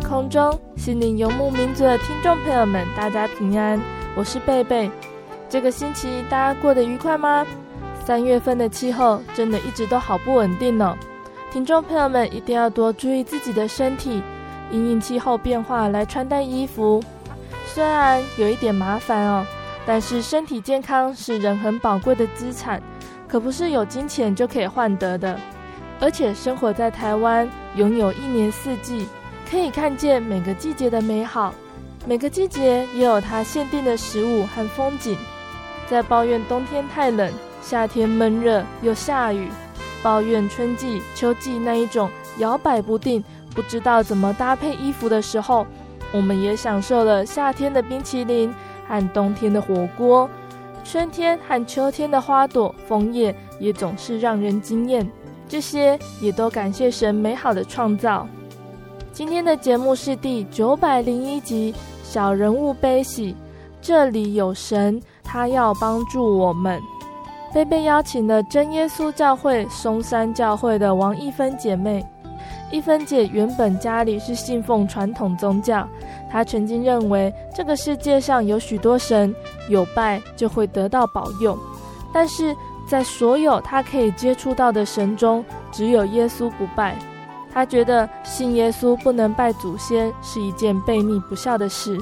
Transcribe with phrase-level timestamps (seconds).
[0.00, 3.80] 空中心灵游牧民族的听众朋友们，大家平安，
[4.16, 4.90] 我是贝贝。
[5.48, 7.46] 这个星期大家过得愉快吗？
[8.04, 10.96] 三月份的气候真的一直都好不稳定哦，
[11.52, 14.22] 听众朋友们一定要多注意自己的身体，
[14.70, 17.02] 因应气候变化来穿戴衣服。
[17.66, 19.46] 虽然有一点麻烦哦，
[19.86, 22.82] 但是身体健康是人很宝贵的资产，
[23.28, 25.38] 可不是有金钱就可以换得的。
[26.00, 29.06] 而且生活在台湾，拥有一年四季。
[29.50, 31.52] 可以看见每个季节的美好，
[32.06, 35.18] 每个季节也有它限定的食物和风景。
[35.88, 39.48] 在抱怨冬天太冷、夏天闷热又下雨，
[40.04, 42.08] 抱怨春季、秋季那一种
[42.38, 45.66] 摇摆不定、不知道怎么搭配衣服的时候，
[46.12, 48.54] 我们也享受了夏天的冰淇淋
[48.86, 50.30] 和冬天的火锅。
[50.84, 55.10] 春天和秋天的花朵、枫叶也总是让人惊艳。
[55.48, 58.28] 这些也都感谢神美好的创造。
[59.12, 61.72] 今天的节目是第九百零一集
[62.04, 63.32] 《小人物悲喜》，
[63.82, 66.80] 这里有神，他要帮助我们。
[67.52, 72.06] 贝贝邀请了真耶稣教会松山教会的王一芬姐妹。
[72.70, 75.86] 一芬姐原本家里是信奉传统宗教，
[76.30, 79.34] 她曾经认为这个世界上有许多神，
[79.68, 81.58] 有拜就会得到保佑。
[82.12, 82.54] 但是
[82.88, 86.96] 在所有她可以接触到的神中，只有耶稣不拜。
[87.52, 91.98] 他觉得信耶稣不能拜祖先是一件悖逆不孝的事。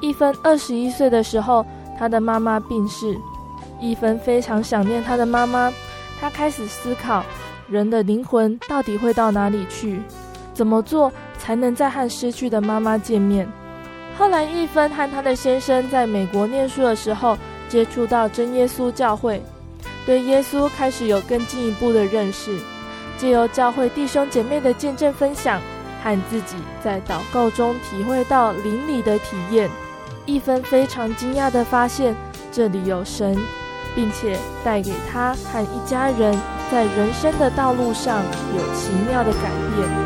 [0.00, 1.64] 一芬二十一岁的时候，
[1.98, 3.16] 他的妈妈病逝，
[3.80, 5.72] 一芬非常想念他的妈妈。
[6.20, 7.24] 他开始思考，
[7.68, 10.02] 人的灵魂到底会到哪里去？
[10.52, 13.50] 怎么做才能再和失去的妈妈见面？
[14.16, 17.36] 后来，一芬和他的先生在美国念书的时候，
[17.68, 19.42] 接触到真耶稣教会，
[20.06, 22.58] 对耶稣开始有更进一步的认识。
[23.16, 25.60] 借由教会弟兄姐妹的见证分享，
[26.02, 29.70] 和自己在祷告中体会到灵里的体验，
[30.26, 32.14] 一分非常惊讶的发现
[32.52, 33.36] 这里有神，
[33.94, 36.38] 并且带给他和一家人
[36.70, 38.22] 在人生的道路上
[38.56, 40.03] 有奇妙的改变。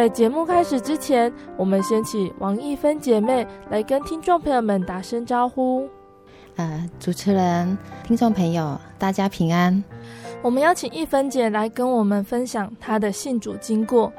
[0.00, 5.86] 在节目开始之前，我们先请王一芬姐妹来跟听众朋友们打声招呼。
[6.56, 9.84] 呃，主持人、听众朋友，大家平安。
[10.40, 14.10] 我们邀请一芬姐来跟我们分享她的信主经过。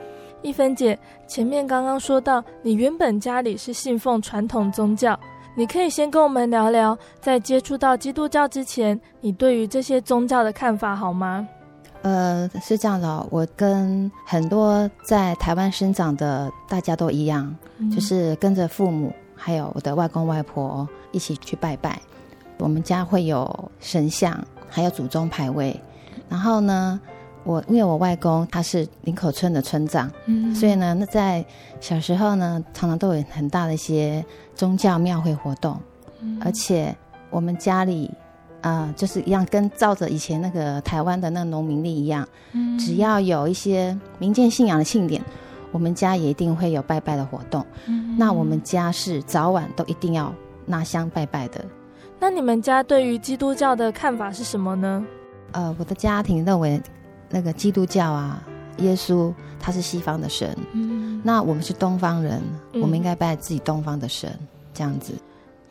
[0.43, 0.95] 一芬姐，
[1.27, 5.19] 前面刚刚说到你原本家里是信奉传统宗教，
[5.55, 11.47] 你可以先跟我们聊聊，在接触到基督教之前，你对于这些宗教的看法好吗？
[12.03, 22.01] 呃，是这样的哦，我跟很多在台湾生长的大家都一样，嗯、就是跟着父母还有我的外公外婆一起去拜拜。
[22.57, 25.80] 我们家会有神像，还有祖宗牌位。
[26.27, 27.00] 然后呢，
[27.44, 31.45] 我因为我外公他是林口村的村长，嗯，所以呢，那在
[31.80, 34.25] 小时候呢，常常都有很大的一些
[34.56, 35.80] 宗教庙会活动，
[36.19, 36.95] 嗯、而且
[37.30, 38.09] 我们家里。
[38.61, 45.21] 啊、呃，就是一样，跟照着以前那个台湾的那农民历一样，嗯，只要有一些民间信仰的庆典，
[45.71, 47.65] 我们家也一定会有拜拜的活动。
[47.87, 50.33] 嗯，那我们家是早晚都一定要
[50.65, 51.63] 拿香拜拜的。
[52.19, 55.03] 那你们家对于基督教的看法是什么呢？
[55.53, 56.79] 呃，我的家庭认为，
[57.29, 58.43] 那个基督教啊，
[58.77, 62.39] 耶稣他是西方的神，嗯，那我们是东方人，
[62.73, 65.13] 我们应该拜自己东方的神，嗯、这样子。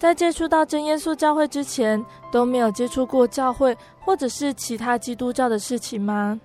[0.01, 2.03] 在接触到真耶稣教会之前，
[2.33, 6.41] 都没有接触过教会或者是其他基督教的事情吗？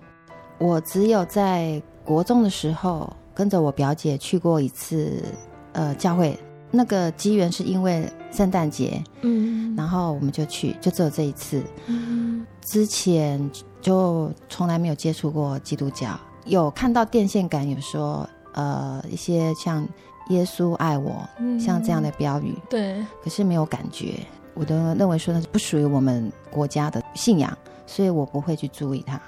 [0.58, 5.24] 我只有在国中的时候跟着我表姐去过一次，
[5.72, 6.38] 呃，教会。
[6.70, 11.64] 那个机缘是因为圣诞节，嗯，然后我们就去，就只有这一次。
[11.86, 13.50] 嗯，之前
[13.80, 19.88] 就从来没有接触过基督教，有看到电线杆有说，呃，一些像。
[20.30, 21.28] 耶稣爱我，
[21.60, 24.16] 像这样的标语，对，可是没有感觉。
[24.54, 27.56] 我都认为说那是不属于我们国家的信仰，
[27.86, 29.20] 所以我不会去注意它。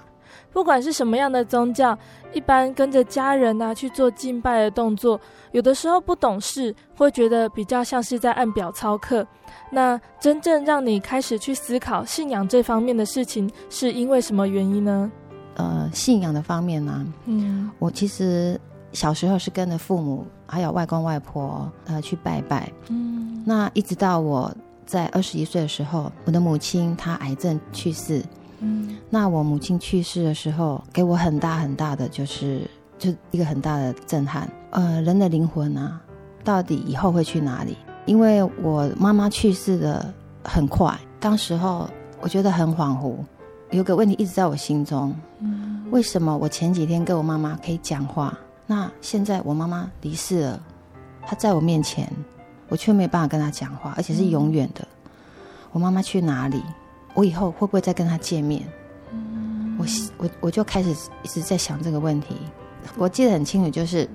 [0.54, 1.96] 不管是什么样的宗教，
[2.34, 5.20] 一般跟着家人啊去做敬拜的动作，
[5.52, 9.28] 有的时候不懂事，会觉得比较像是在按表操课。
[9.70, 15.12] 那真正让你开始去思考信仰这方面的事情，是因为什么原因呢？
[15.56, 18.60] 呃，信仰的方面呢、啊，嗯，我其实。
[18.98, 24.52] 小时候是跟着父母还有外公外婆呃去拜拜，嗯，那一直到我
[24.88, 28.24] 在二十一岁的时候，我的母亲她癌症去世，
[28.58, 32.68] 嗯，那我母亲去世的时候，给我很大很大的就是
[32.98, 36.02] 就一个很大的震撼，呃，人的灵魂啊，
[36.44, 37.78] 到底以后会去哪里？
[38.08, 40.12] 因为我妈妈去世的
[40.44, 41.88] 很快，当时候
[42.20, 43.14] 我觉得很恍惚，
[43.70, 48.36] 有个问题一直在我心中，嗯，为什么我前几天跟我妈妈可以讲话？
[48.68, 50.62] 那现在我妈妈离世了，
[51.26, 52.12] 她在我面前，
[52.68, 54.86] 我却没有办法跟她讲话，而且是永远的。
[55.72, 56.62] 我妈妈去哪里？
[57.14, 58.68] 我以后会不会再跟她见面？
[59.80, 59.86] 我
[60.18, 60.94] 我我就开始
[61.24, 62.36] 一直在想这个问题。
[62.98, 64.08] 我记得很清楚，就是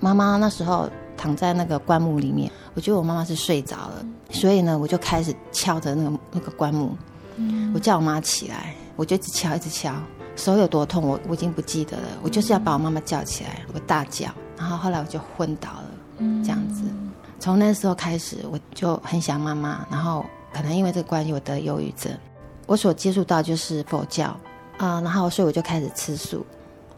[0.00, 6.96] 妈妈那时候躺在那个棺木里面，我觉得我妈妈是睡着了，所以呢，我就开始敲着那个那个棺木，
[7.74, 9.94] 我叫我妈起来，我就一直敲，一直敲。
[10.40, 12.08] 手有多痛，我我已经不记得了。
[12.22, 15.90] 我就是要把我妈妈叫起来，我大叫，然后后来我就昏倒了，
[16.42, 16.82] 这样子。
[17.38, 19.86] 从那时候开始，我就很想妈妈。
[19.90, 22.10] 然后可能因为这个关系，我得忧郁症。
[22.66, 24.26] 我所接触到就是佛教
[24.78, 26.44] 啊、呃，然后所以我就开始吃素。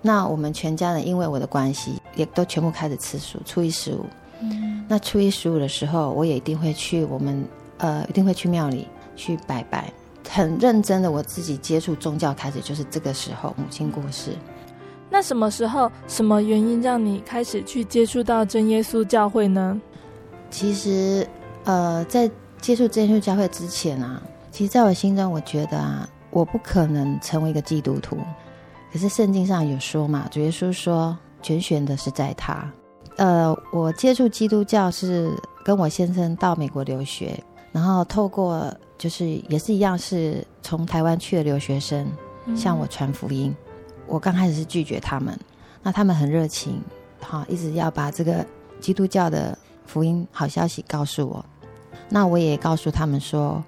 [0.00, 3.38] 那我们全家人因为我的关系，也都全部开始吃素。
[3.44, 4.04] 初一十五，
[4.40, 7.44] 嗯、那初一十五的时候，我也一定会去我们
[7.78, 9.92] 呃，一定会去庙里去拜拜。
[10.28, 14.30] 很认真的，我自己接触宗教开始就是这个时候，母亲过世。
[15.10, 19.78] 那什么时候、什么原因让你开始去接触到真耶稣教会呢？
[20.48, 21.26] 其实，
[21.64, 22.30] 呃，在
[22.62, 28.16] 接触真耶稣教会之前啊，其实在我心中，我觉得啊，我不可能成为一个基督徒。
[28.90, 32.66] 可是圣经上有说嘛，主耶稣说，全选的是在他。
[33.16, 35.30] 呃，我接触基督教是
[35.62, 37.38] 跟我先生到美国留学，
[37.70, 38.74] 然后透过。
[39.02, 42.06] 就是也是一样，是从台湾去的留学生
[42.54, 43.52] 向我传福音。
[44.06, 45.36] 我刚开始是拒绝他们，
[45.82, 46.80] 那他们很热情，
[47.20, 48.46] 哈，一直要把这个
[48.78, 51.44] 基督教的福音好消息告诉我。
[52.08, 53.60] 那我也告诉他们说，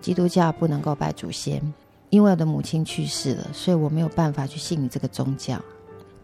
[0.00, 1.62] 基督教不能够拜祖先，
[2.10, 5.56] 因为我的母亲去世了，所以我没有办法去信你这个宗教。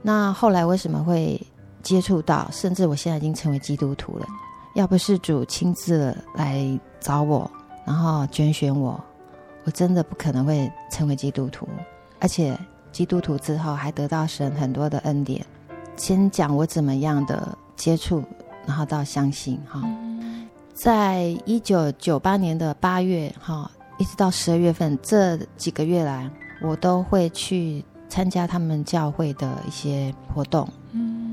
[0.03, 1.41] 那后来为什么会
[1.81, 4.27] 接触到，甚至我现在已经成为基督徒了？
[4.75, 7.49] 要不是主亲自来找我。
[7.89, 9.03] 然后拣选我，
[9.65, 11.67] 我真的不可能会成为基督徒，
[12.21, 12.55] 而且
[12.93, 15.43] 基督徒之后还得到神很多的恩典。
[15.97, 18.23] 先讲我怎么样的接触，
[18.67, 19.83] 然后到相信哈。
[20.75, 26.31] 在一九九八年的八月哈，一直到十二月份这几个月来，
[26.61, 30.69] 我都会去参加他们教会的一些活动，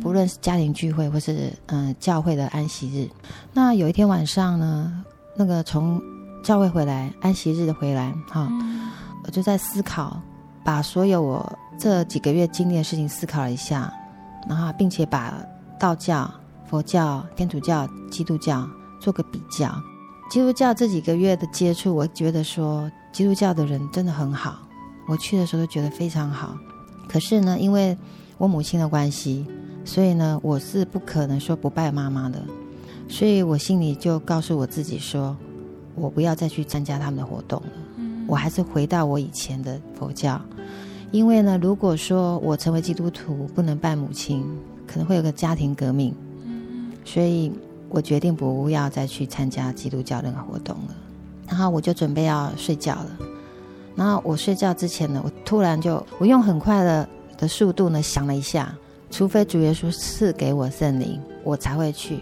[0.02, 3.10] 不论是家庭聚会或是嗯教会的安息日。
[3.52, 5.04] 那有一天晚上呢，
[5.36, 6.02] 那个从
[6.46, 8.92] 教会回来，安息日的回来，哈，嗯、
[9.24, 10.22] 我就在思考，
[10.64, 13.92] 把所有我这几个月经历的事情思考了一下，
[14.48, 15.34] 然后并且把
[15.80, 16.30] 道教、
[16.68, 19.76] 佛教、天主教、基督教做个比较。
[20.30, 24.60] 基督教这几个月的接触，我觉得说基督教的人真的很好。
[25.08, 26.56] 我去的时候都觉得非常好。
[27.10, 27.98] 可是呢，因为
[28.38, 29.48] 我母亲的关系，
[29.84, 32.40] 所以呢，我是不可能说不拜妈妈的。
[33.10, 35.36] 所以我心里就告诉我自己说，
[35.96, 37.70] 我不要再去参加他们的活动了。
[38.28, 40.40] 我还是回到我以前的佛教。
[41.12, 44.44] 因为呢，如果说我成为基督徒不能拜母亲，
[44.86, 46.14] 可能会有个家庭革命。
[47.06, 47.52] 所以
[47.88, 50.96] 我决定不要再去参加基督教任何活动了。
[51.48, 53.18] 然后我就准备要睡觉了。
[53.96, 58.76] 然后我睡觉之前呢，我突然就我用很快的的速度呢想了一下，
[59.12, 62.20] 除非主耶稣赐给我圣灵，我才会去。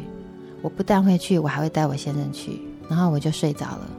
[0.61, 2.61] 我不但会去，我还会带我先生去。
[2.89, 3.89] 然后我就睡着了。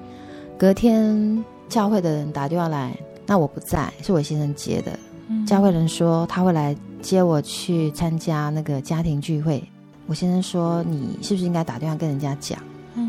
[0.59, 4.99] 隔天教会的人打电话来，那我不在，是我先生接的。
[5.47, 9.63] 教会人说他会来接我去参加那个家庭聚会。
[10.07, 12.59] 我先生说，你是不是应该打电话跟人家讲，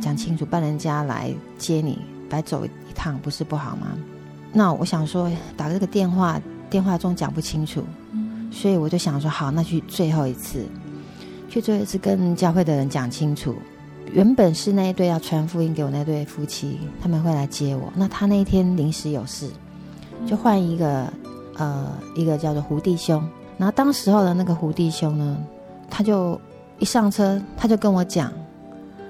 [0.01, 3.87] 讲清楚，帮人家来接你，白走一趟不是不好吗？
[4.53, 7.83] 那我想说，打这个电话，电话中讲不清楚，
[8.49, 10.65] 所以我就想说，好，那去最后一次，
[11.49, 13.53] 去最后一次跟教会的人讲清楚。
[14.11, 17.91] 原本是那一对要传福音给我那对夫妻，他们会来接我。
[17.95, 19.49] 那他那一天临时有事，
[20.25, 21.11] 就换一个，
[21.55, 23.21] 呃，一个叫做胡弟兄。
[23.57, 25.37] 然后当时候的那个胡弟兄呢，
[25.89, 26.39] 他就
[26.79, 28.31] 一上车，他就跟我讲，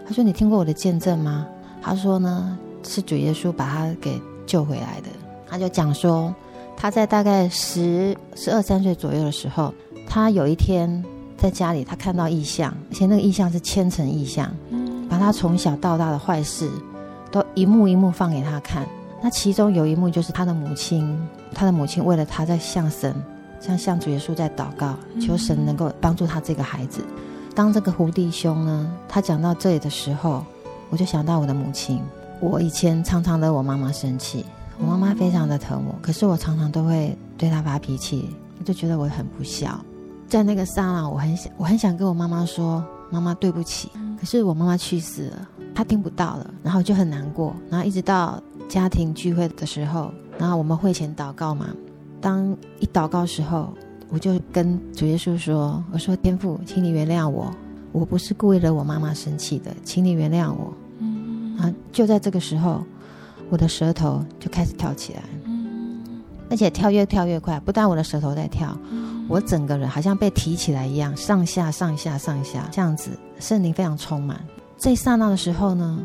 [0.08, 1.48] 他说：“你听过我的见证吗？”
[1.82, 5.10] 他说呢，是主耶稣把他给救回来的。
[5.48, 6.34] 他就讲说，
[6.76, 9.74] 他在大概十十二三岁左右的时候，
[10.08, 11.04] 他有一天
[11.38, 14.52] 在家里，他看到异象，而且那个异象是千层异象，
[15.10, 16.70] 把他从小到大的坏事
[17.32, 18.86] 都一幕一幕放给他看。
[19.22, 21.18] 那其中有一幕就是他的母亲，
[21.54, 23.16] 他的母亲为了他在向神，
[23.60, 27.02] 像向主耶稣在祷告，求神能够帮助他这个孩子。
[27.56, 30.44] 当这个胡弟兄呢，他讲到这里的时候，
[30.90, 32.02] 我就想到我的母亲，
[32.40, 34.46] 我以前常常惹我妈妈生气。
[34.78, 39.80] 我妈妈非常的疼我，可是我常常都会对她发脾气，我就觉得我很不孝。
[40.28, 42.84] 在那个刹那，我很想，我很想跟我妈妈说
[43.16, 47.56] ：“妈妈，对不起。”可是我妈妈去世了，她听不到了，然后就很难过。
[47.70, 51.68] 然后一直到家庭聚会的时候，然后我们会前祷告嘛，
[52.20, 53.74] 当一祷告时候，
[54.10, 57.52] 我就跟主耶稣说：“我说天父，请你原谅我，
[57.92, 60.74] 我不是故意惹我妈妈生气的，请你原谅我。”
[61.62, 62.84] 啊，就在这个时候。
[63.48, 65.22] 我的舌头就开始跳起来，
[66.56, 67.60] 而且跳越跳越快。
[67.60, 68.78] 不但我的舌头在跳，
[69.28, 73.10] 我整个人好像被提起来一样，上下上下上下这样子，
[73.42, 74.40] 圣灵非常充满。
[74.78, 76.00] 在刹那的时候呢，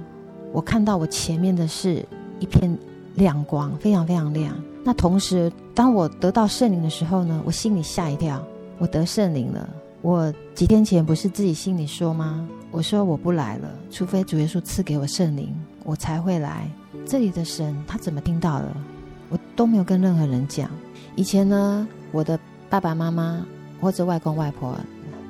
[0.53, 2.05] 我看到我前面的是
[2.41, 2.77] 一片
[3.15, 4.53] 亮光，非常非常亮。
[4.83, 8.45] 那同时，当我得到圣灵的时候呢，我心里吓一跳，
[8.79, 9.71] 我得圣灵了。
[10.03, 12.45] 我几天前不是自己心里说吗？
[12.73, 15.55] 我说我不来了，除非主耶稣赐给我圣灵，
[15.85, 16.69] 我才会来。
[17.07, 18.77] 这里的神他怎么听到了？
[19.31, 20.69] 我都没有跟任何人讲。
[21.17, 23.45] 以前呢，我的爸爸妈妈
[23.81, 24.77] 或者外公外婆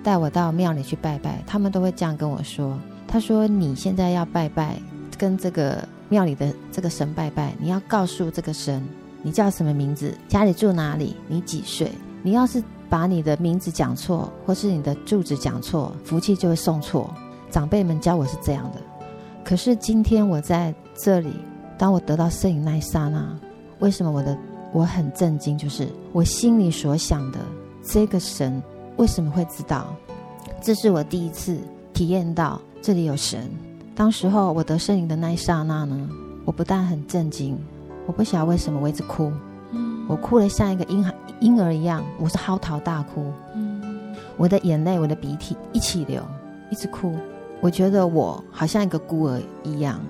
[0.02, 2.76] 带我到庙里去拜拜，他们都会这样跟我说
[3.06, 4.80] ：“他说你现在要拜拜，
[5.16, 8.82] 跟这个庙里的这个神拜拜，你要告诉这个神
[9.22, 11.92] 你叫什么名字，家里住哪里，你几岁。
[12.22, 17.12] 你要是把你的名字讲错，或是你的住址讲错，福气就会送错。
[17.50, 18.80] 长辈们教我是这样的。
[19.44, 21.30] 可是今天我在这里。”
[21.78, 23.34] 当我得到圣灵那一刹那，
[23.80, 24.36] 为什么我的
[24.72, 25.58] 我很震惊？
[25.58, 27.38] 就是我心里所想的
[27.82, 28.62] 这个神
[28.96, 29.94] 为什么会知道？
[30.62, 31.58] 这是我第一次
[31.92, 33.50] 体验到这里有神。
[33.94, 36.08] 当时候我得圣灵的那一刹那呢，
[36.44, 37.58] 我不但很震惊，
[38.06, 39.32] 我不晓得为什么我一直哭，
[40.08, 43.32] 我哭得像一个婴孩婴儿一样，我是嚎啕大哭，
[44.36, 46.22] 我的眼泪、我的鼻涕一起流，
[46.70, 47.16] 一直哭。
[47.62, 50.00] 我觉得我好像一个孤儿一样。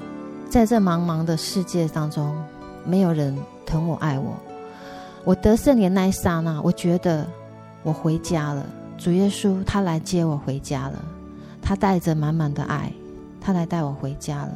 [0.48, 2.32] 在这茫茫的世界当中，
[2.84, 3.36] 没有人
[3.70, 4.34] 疼我爱我。
[5.24, 7.24] 我得圣灵那一刹那，我觉得
[7.84, 8.66] 我回家了。
[8.98, 11.02] 主耶稣他来接我回家了，
[11.62, 12.92] 他带着满满的爱，
[13.40, 14.52] 他来带我回家了。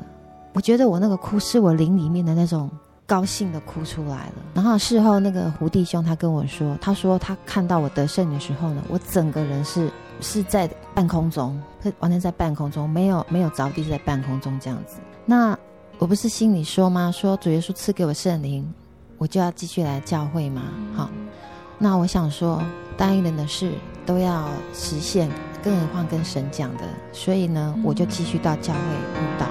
[0.52, 2.68] 我觉得我那个哭是我灵里面的那种
[3.06, 4.34] 高兴的哭出来了。
[4.52, 9.90] 然后事后那个胡弟兄他跟我说，他说他看到我得圣灵的时候呢，我整个人是
[10.20, 11.58] 是在半空中，
[12.00, 14.96] 完全在半空中，没有没有着地，在半空中这样子。
[15.24, 15.56] 那。
[15.96, 17.12] 我不是心里说吗？
[17.12, 18.68] 说主耶稣赐给我圣灵，
[19.18, 20.62] 我就要继续来教会吗？
[20.94, 21.08] 好，
[21.78, 22.62] 那我想说，
[22.96, 23.72] 答应人的事
[24.04, 25.30] 都要实现，
[25.62, 28.78] 更何况跟神讲的，所以呢，我就继续到教会
[29.14, 29.46] 布道。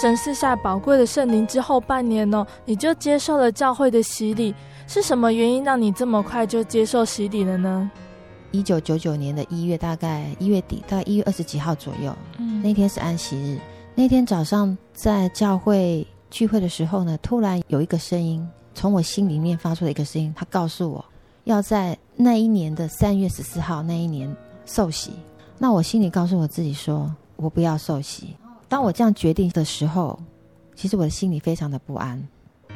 [0.00, 4.54] 神赐下宝贵的圣灵之后半年哦，你就接受了教会的洗礼，
[4.86, 7.90] 是什么原因让你这么快就接受洗礼了呢？
[8.50, 13.58] 一九九九年的一月，大概一月底，大概一月二十几号左右，嗯，那天是安息日。
[13.94, 21.04] 那天早上在教会聚会的时候呢，突然有一个声音从我心里面发出了一个声音，他告诉我
[21.44, 25.12] 要在那一年的三月十四号那一年受洗。
[25.58, 28.36] 那我心里告诉我自己说，我不要受洗。
[28.68, 30.18] 当我这样决定的时候，
[30.74, 32.22] 其实我的心里非常的不安。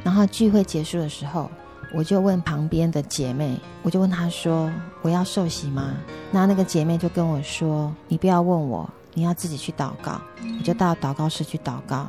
[0.03, 1.49] 然后聚会结束的时候。
[1.93, 4.71] 我就问旁边的姐妹，我就问她说
[5.03, 5.93] ：“我要受洗吗？”
[6.31, 10.19] 那那个姐妹就跟我说：“你不要问我，你要自己去祷告。”
[10.59, 12.07] 我就到祷告室去祷告。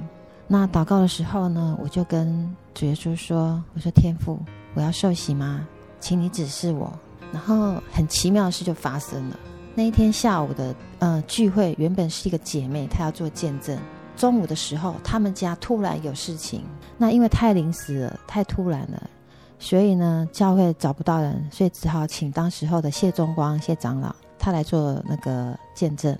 [0.48, 4.38] 那祷告的时候呢，我就跟主耶稣说：“我说天父，
[4.74, 5.66] 我要受洗吗？
[6.00, 6.92] 请你指示我。”
[7.32, 9.38] 然后很奇妙的事就发生了。
[9.74, 13.76] 那一天下午的呃聚会，原本是一个姐妹，她要做见证。
[14.16, 16.62] 中午的时候，他们家突然有事情，
[16.96, 19.10] 那因为太临时了，太突然了。
[19.58, 26.16] 所以呢，教会找不到人，所以只好请当时候的谢忠光谢长老，他来做那个见证。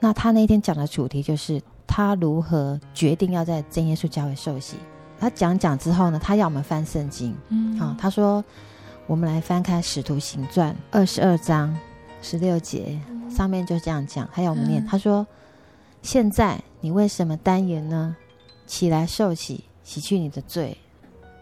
[0.00, 4.76] 那他那天讲的主题就是他如何决定要在真耶稣教会受洗。
[5.18, 7.34] 他讲讲之后呢，他要我们翻圣经。
[7.48, 8.44] 嗯，好，他说
[9.06, 11.76] 我们来翻开《使徒行传》二十二章
[12.22, 12.98] 十六节，
[13.30, 14.28] 上面就这样讲。
[14.32, 15.26] 还要我们念，他说
[16.02, 18.14] ：“现在你为什么单言呢？
[18.66, 20.76] 起来受洗，洗去你的罪。”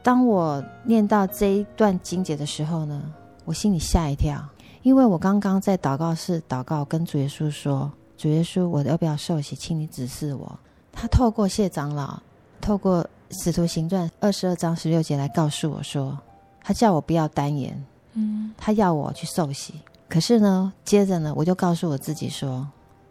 [0.05, 3.03] 当我念到这一段经节的时候呢，
[3.47, 4.39] 我心里吓一跳，
[4.83, 9.57] 因为我刚刚在祷告室祷告，跟主耶稣说：“主耶稣，我要不要受洗？
[9.57, 10.59] 请你指示我。”
[10.93, 12.21] 他透过谢长老，
[12.61, 16.19] 透过使徒行传二十二章十六节来告诉我说，
[16.63, 17.83] 他叫我不要单言，
[18.13, 19.73] 嗯，他要我去受洗。
[20.07, 22.69] 可是呢，接着呢，我就告诉我自己说，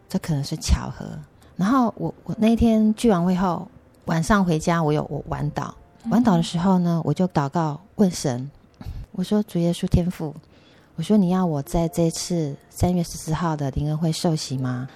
[0.08, 1.04] 这可能是巧合。
[1.56, 3.66] 然后我我那天聚完会后，
[4.04, 5.72] 晚上回家，我有我晚祷。
[6.10, 8.50] 晚祷的时候呢，我就祷告问神，
[9.12, 10.34] 我说：“主耶稣天父，
[10.96, 14.86] 我说你要我在这次三月十四号的灵恩会受洗吗？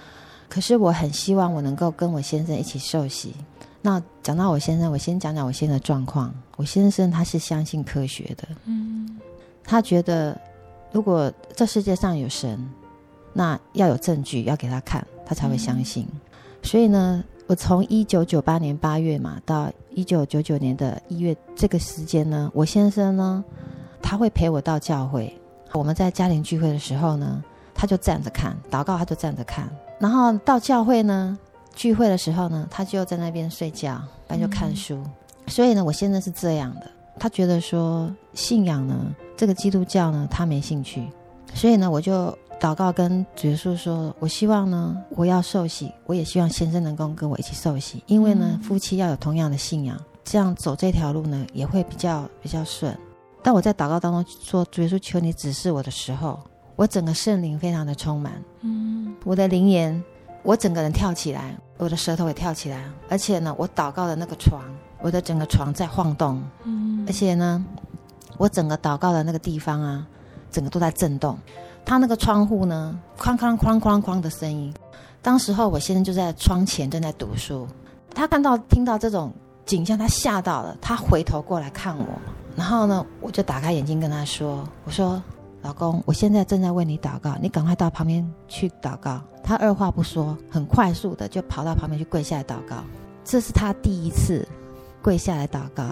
[0.47, 3.33] 可是我很希望我能够跟我先生一起受洗。
[3.81, 6.33] 那讲到我先生，我先讲讲我先生的状况。
[6.57, 9.19] 我先生他是相信科学的，嗯，
[9.63, 10.39] 他觉得
[10.91, 12.59] 如果这世界上有神，
[13.33, 16.07] 那要有证据要给他看，他才会相信。
[16.61, 23.43] 所以呢。”我从一九九八年八月嘛，到一九九九年的一月这个时间呢，我先生呢，
[24.03, 25.35] 他会陪我到教会。
[25.73, 29.67] 我们在家庭聚会的时候呢，他就站着看祷告，他就站着看。
[29.97, 31.35] 然后到教会呢，
[31.73, 34.97] 聚会的时候呢，他就在那边睡觉，不然就看书。
[34.97, 35.11] 嗯。
[35.47, 36.83] 所以呢，我先生是这样的，
[37.17, 41.09] 他觉得说信仰呢，这个基督教呢，他没兴趣。
[41.55, 42.37] 所以呢，我就。
[42.59, 52.95] 祷告跟主耶稣说：“我希望呢，我要受洗，我也希望先生能够跟我一起受洗，因为呢，夫妻要有同样的信仰，这样走这条路呢，也会比较比较顺。”
[53.41, 56.37] 当我在祷告当中说：“主耶稣，求你指示我的时候，
[56.75, 60.03] 我整个圣灵非常的充满，嗯，我的灵言，
[60.43, 64.61] 我整个人跳起来，我的舌头也跳起来，而且呢，我祷告的那个床，
[65.01, 67.65] 我的整个床在晃动，嗯，而且呢，
[68.37, 70.05] 我整个祷告的那个地方啊，
[70.51, 71.39] 整个都在震动。”
[71.89, 74.71] 他那个窗户呢，哐哐哐哐哐的声音。
[75.23, 77.67] 当时候我先生就在窗前正在读书，
[78.13, 79.33] 他看到听到这种
[79.65, 82.05] 景象，他吓到了，他回头过来看我。
[82.55, 85.19] 然后呢，我就打开眼睛跟他说：“我说，
[85.63, 92.83] 老公，我现在正在为你祷告，你赶快到旁边去祷告。”他二话不说，很快速的就跑到旁边去跪下来祷告。
[93.25, 94.47] 这是他第一次
[95.01, 95.85] 跪下来祷告，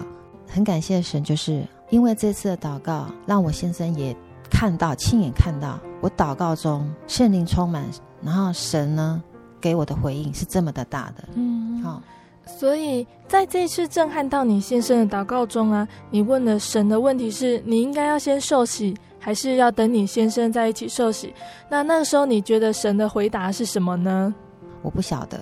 [0.48, 4.16] 很感谢神，就是因为这次的祷告，让我先生也。
[4.50, 7.84] 看到，亲眼看到，我祷告中圣灵充满，
[8.22, 9.22] 然后神呢
[9.60, 12.02] 给我的回应是这么的大的，嗯，好，
[12.46, 21.34] 所以在这次震撼到你先生的祷告中啊，你问了神的问题是你应该要先受洗，还是要等你先生在一起受洗？
[21.68, 24.34] 那那个时候你觉得神的回答是什么呢？
[24.82, 25.40] 我不晓得，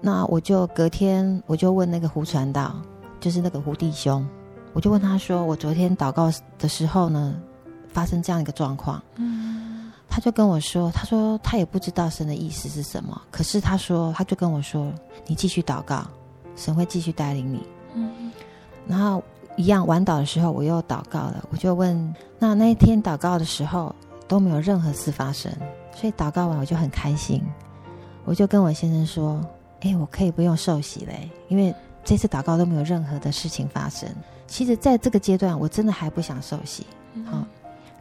[0.00, 2.76] 那我就隔天我就问那个胡传道，
[3.18, 4.26] 就是那个胡弟兄，
[4.74, 7.34] 我就问他说，我昨天祷告的时候呢，
[7.96, 14.92] 发生这样一个状况，嗯，他就跟我说，他说他也不知道神的意思是什么，可是他说，他就跟我说，
[15.26, 16.06] 你继续祷告，
[16.56, 18.30] 神会继续带领你，嗯，
[18.86, 19.24] 然后
[19.56, 23.94] 一样晚祷的时候，我又祷告了，我就问，那那一天祷告的时候
[24.28, 25.50] 都没有任何事发生，
[25.94, 27.42] 所以祷告完我就很开心，
[28.26, 29.40] 我就跟我先生说，
[29.80, 34.06] 哎，我可以不用受洗嘞，因为这次祷告都没有任何的事情发生。
[34.46, 36.86] 其实，在这个阶段，我真的还不想受洗，
[37.24, 37.42] 好。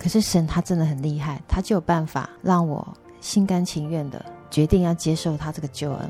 [0.05, 2.87] 可是神他真的很厉害，他就有办法让我
[3.21, 6.07] 心甘情愿的决定要接受他这个救恩。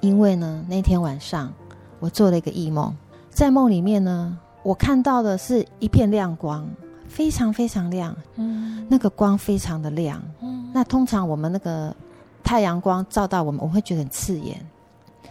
[0.00, 1.52] 因为呢，那天晚上
[2.00, 2.92] 我做了一个异梦，
[3.30, 6.68] 在梦里面呢，我看到的是一片亮光，
[7.06, 11.94] 非常非常亮，嗯，那个光非常的亮，嗯，那通常我们那个
[12.42, 14.60] 太阳光照到我们，我会觉得很刺眼，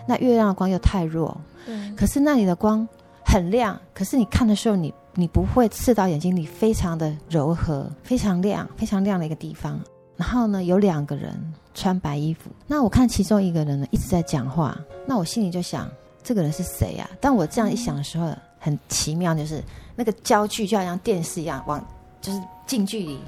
[0.07, 2.87] 那月亮的光又太弱，对，可是那里的光
[3.25, 9.79] 很亮，可是你看的时候你，你你不会刺到眼睛里，非常的柔和，非常亮，非常亮的一个地方。
[10.15, 11.33] 然后呢，有两个人
[11.73, 15.89] 穿白衣服，那我看其中一个人呢一直在讲话，那我心里就想。
[16.23, 17.17] 这个人是谁呀、啊？
[17.21, 19.63] 当我这样一想的时候，很奇妙，就是
[19.95, 21.85] 那个焦距就好像电视一样，往
[22.19, 23.19] 就是近距离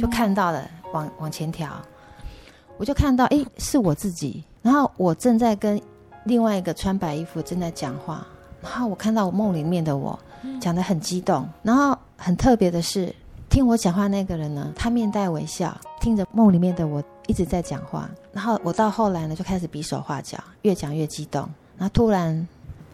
[0.00, 1.70] 就看到了，往往前调，
[2.78, 4.42] 我就看到，哎，是我自己。
[4.62, 5.78] 然后我正在跟
[6.24, 8.26] 另外一个穿白衣服正在讲话，
[8.62, 10.18] 然后我看到我梦里面的我
[10.60, 13.14] 讲得很激动，然后很特别的是，
[13.48, 18.08] 听我讲话那个人呢，他面带微笑，听着梦里面的我一直在讲话。
[18.32, 21.48] 然后我到后来呢，就开始比手画脚，越讲越激动。
[21.76, 22.46] 然后突然，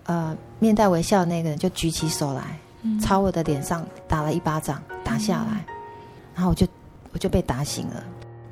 [0.04, 5.74] 呃，面带微笑的那个人就举起手来，嗯、朝我的脸上打了一巴掌，打下来，嗯、
[6.34, 6.66] 然后我就
[7.12, 8.02] 我就被打醒了。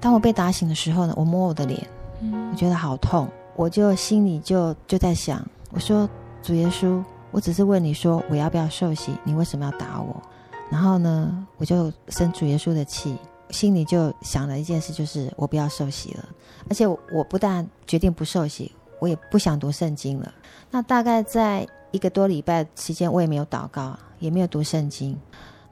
[0.01, 1.87] 当我被打醒的时候呢，我摸我的脸，
[2.21, 6.09] 嗯、我觉得好痛，我就心里就就在想，我说
[6.43, 7.03] 主耶稣，
[7.35, 10.23] 我只是问你说我要不要受洗，你为什么要打我？
[10.70, 13.16] 然后呢，我就生主耶稣的气，
[13.51, 16.25] 心里就想了一件事，就是我不要受洗了，
[16.70, 18.70] 而且我，不但决定不受洗。
[19.01, 20.33] 我也不想读圣经了。
[20.70, 25.18] 那大概在一个多礼拜期间，我也没有祷告，也没有读圣经。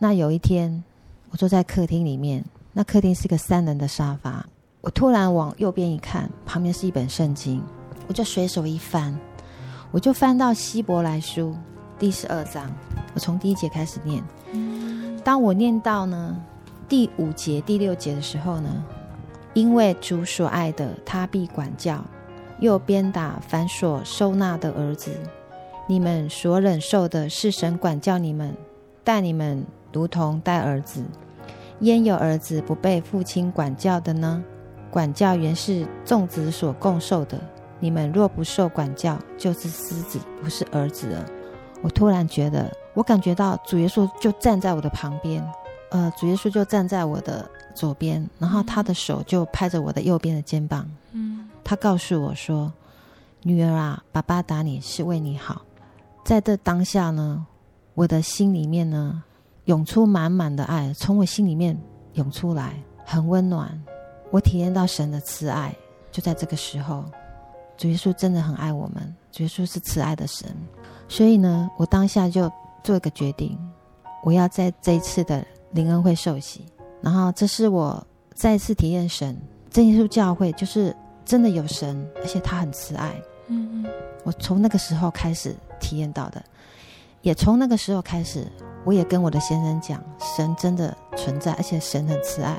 [0.01, 0.83] 那有一天，
[1.31, 4.45] 我坐在客厅里面，那客厅是个三人的沙发。
[4.81, 7.63] 我突然往右边一看，旁边是一本圣经，
[8.09, 9.17] 我就随手一翻，
[9.93, 11.55] 我就翻到希伯来书
[11.99, 12.75] 第十二章。
[13.13, 14.25] 我从第一节开始念。
[15.23, 16.35] 当我念到呢
[16.89, 18.83] 第五节、第六节的时候呢，
[19.53, 22.03] 因为主所爱的，他必管教。
[22.59, 25.11] 又鞭打凡所收纳的儿子，
[25.87, 28.57] 你们所忍受的是神管教你们，
[29.05, 31.05] 待你们如同待儿子。
[31.81, 34.43] 焉有儿子不被父亲管教的呢？
[34.91, 37.39] 管教原是众子所共受的。
[37.83, 41.27] 你们若不受管教，就是狮子，不是儿子了。
[41.83, 45.45] 我突然觉得，我感觉到主耶稣就站在我的旁边，
[45.91, 50.89] 呃，主耶稣就站在我的左边，然后他的手就拍着我的右边的肩膀。
[51.11, 51.51] 嗯。
[51.65, 52.73] 他告诉我说
[53.43, 55.63] ：“女儿啊，爸爸打你是为你好。”
[56.25, 57.45] 在这当下呢，
[57.95, 59.21] 我的心里面呢，
[59.65, 61.77] 涌出满满的爱，从我心里面
[62.13, 63.83] 涌出来，很温暖。
[64.31, 65.75] 我体验到神的慈爱，
[66.13, 67.05] 就在这个时候，
[67.83, 69.13] 主耶稣真的很爱我们。
[69.33, 70.49] 主耶稣是慈爱的神，
[71.09, 72.49] 所以呢，我当下就
[72.85, 73.59] 做一个决定，
[74.23, 76.65] 我要在这一次的灵恩会受洗。
[77.01, 79.37] 然后，这是我再一次体验神。
[79.69, 80.95] 真耶稣教会就是。
[81.25, 83.15] 真的有神，而且他很慈爱。
[83.47, 83.87] 嗯嗯，
[84.25, 86.43] 我从那个时候开始体验到的，
[87.21, 88.45] 也从那个时候开始，
[88.85, 92.59] 我也跟我的先生讲，神真的存在，而且神很慈爱。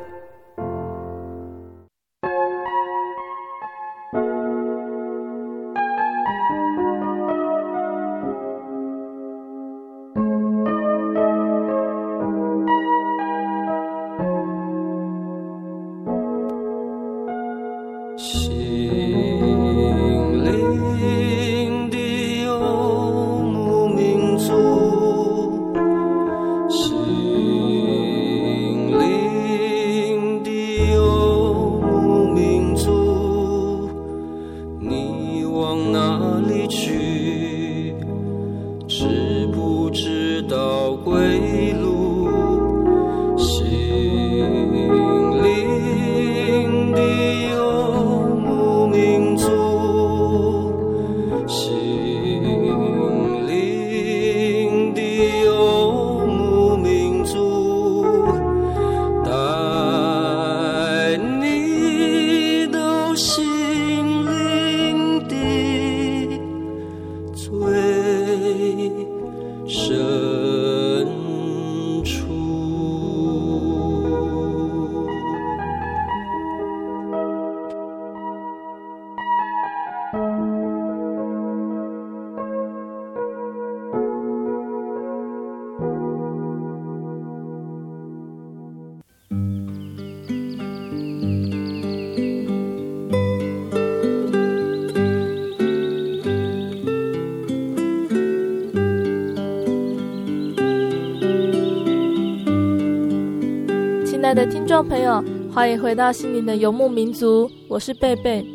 [105.53, 108.45] 欢迎回到心灵的游牧民族，我是贝贝。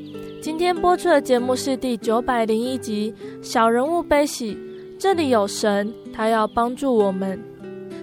[0.40, 4.54] 今天播出的节目是第九百零一集《小人物悲喜》，
[4.98, 7.38] 这里有神，他要帮助我们。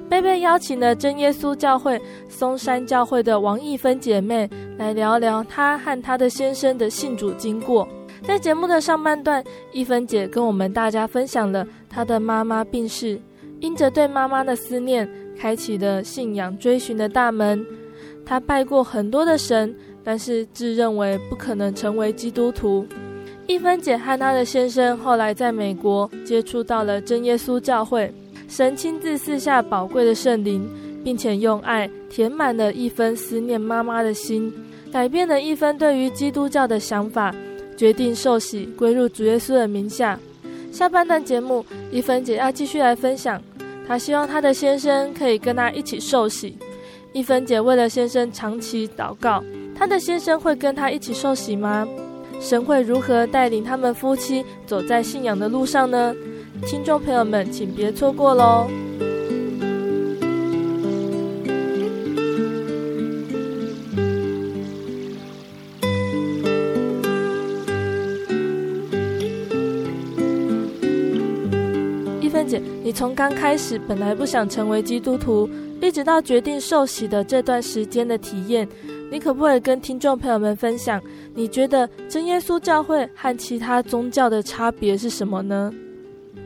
[0.08, 7.88] 贝贝邀请了真耶稣教会松山教会的王义芬姐妹来聊聊她和她的先生的信主经过。
[8.22, 13.20] 在节目的上半段，义芬姐跟我们大家分享了她的妈妈病逝，
[13.60, 17.66] 因着对妈妈的思念，开启了信仰追寻的大门。
[18.26, 22.86] 他拜过很多的神，但是自认为不可能成为基督徒。
[23.46, 28.14] 一芬姐和她的先生后来在美国接触到了真耶稣教会。
[28.48, 30.70] 神亲自赐下宝贵的圣灵，
[31.04, 34.54] 并且用爱填满了一分思念妈妈的心，
[34.92, 37.34] 改变了一分对于基督教的想法，
[37.76, 40.20] 决定受洗归入主耶稣的名下。
[40.72, 43.42] 下半段节目，一芬姐要继续来分享，
[43.88, 46.56] 她希望她的先生可以跟她一起受洗。
[47.14, 49.44] 一芬姐为了先生长期祷告，
[49.76, 51.88] 她的先生会跟她一起受洗吗？
[52.40, 56.14] 神会如何带领他们夫妻走在信仰的路上呢？
[56.66, 58.68] 听众朋友们，请别错过喽！
[72.94, 75.50] 从刚开始本来不想成为基督徒，
[75.82, 78.68] 一直到决定受洗的这段时间的体验，
[79.12, 81.02] 你可不可以跟听众朋友们分享？
[81.34, 85.74] 你觉得真耶稣教会和其他宗教的差别是什么呢？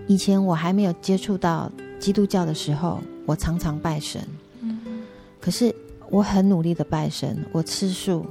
[0.08, 4.22] 以前我还没有接触到基督教的时候，我常常拜神。
[4.62, 4.80] 嗯，
[5.42, 5.74] 可是
[6.10, 8.26] 我很努力的拜神，我吃素，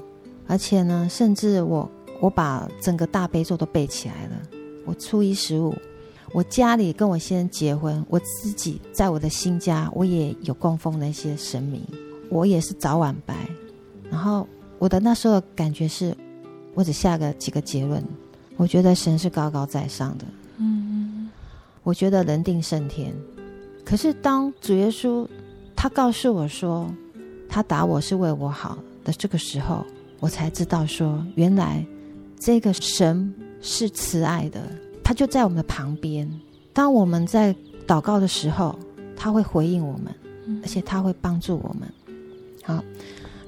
[0.47, 4.41] 而且呢，甚至我我把整个大悲咒都背起来了。
[4.87, 5.75] 我初一十五，
[6.37, 11.81] 我家里跟我先生结婚，我自己在我的新家，我也有供奉那些神明，
[12.29, 13.35] 我也是早晚拜。
[14.11, 14.46] 然后
[14.79, 16.14] 我的那时候的感觉是，
[16.75, 18.05] 我只下个几个结论，
[18.59, 20.27] 我觉得神是高高在上的。
[20.59, 21.31] 嗯
[21.83, 23.14] 我觉得人定胜天，
[23.83, 25.27] 可是当主耶稣
[25.75, 26.94] 他告诉我说
[27.49, 29.87] 他打我是为我好的这个时候，
[30.20, 31.83] 我才知道说原来
[32.38, 34.61] 这个神是慈爱的，
[35.07, 36.29] 他就在我们的旁边。
[36.73, 37.55] 当我们在
[37.87, 38.77] 祷告的时候，
[39.16, 40.12] 他会回应我们，
[40.64, 41.88] 而且他会帮助我们。
[42.64, 42.83] 好，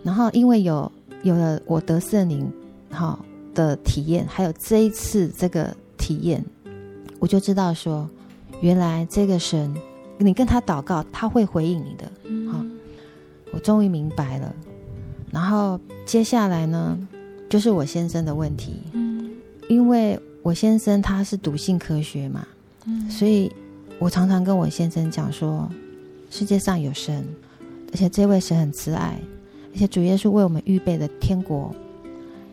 [0.04, 0.92] 然后因为有
[1.24, 2.48] 有了我得圣灵
[2.92, 3.18] 好
[3.56, 6.44] 的体验，还有这一次这个体验，
[7.18, 8.08] 我就知道说。
[8.60, 9.72] 原来这个神，
[10.16, 12.10] 你跟他祷告，他会回应你的。
[12.52, 12.64] 好，
[13.52, 14.52] 我终于明白了。
[15.32, 16.98] 然后接下来呢，
[17.48, 18.82] 就是我先生的问题。
[18.94, 19.30] 嗯，
[19.68, 20.18] 因为
[20.48, 22.48] 我先生他是笃信科学嘛，
[22.86, 23.52] 嗯，所以
[23.98, 25.68] 我常常跟我先生讲说，
[26.30, 27.22] 世界上有神，
[27.92, 29.20] 而且这位神很慈爱，
[29.74, 31.70] 而且主耶稣为我们预备的天国，